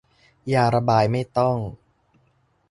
[0.53, 1.57] ยาระบายไม่ต้อง